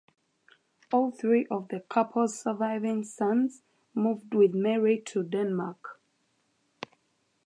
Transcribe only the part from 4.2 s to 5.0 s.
with Mary